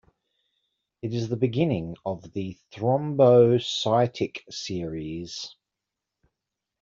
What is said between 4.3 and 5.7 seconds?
series.